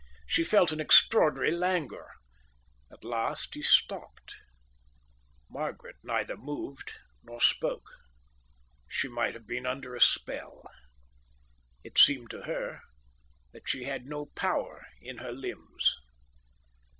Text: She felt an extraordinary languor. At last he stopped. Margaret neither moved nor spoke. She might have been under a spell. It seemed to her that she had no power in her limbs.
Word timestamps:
She 0.25 0.43
felt 0.43 0.71
an 0.71 0.79
extraordinary 0.81 1.51
languor. 1.51 2.09
At 2.91 3.03
last 3.03 3.53
he 3.53 3.61
stopped. 3.61 4.33
Margaret 5.47 5.97
neither 6.01 6.35
moved 6.35 6.93
nor 7.21 7.39
spoke. 7.39 7.87
She 8.87 9.07
might 9.07 9.35
have 9.35 9.45
been 9.45 9.67
under 9.67 9.95
a 9.95 10.01
spell. 10.01 10.63
It 11.83 11.99
seemed 11.99 12.31
to 12.31 12.45
her 12.45 12.81
that 13.51 13.69
she 13.69 13.83
had 13.83 14.07
no 14.07 14.25
power 14.35 14.87
in 15.01 15.19
her 15.19 15.31
limbs. 15.31 15.95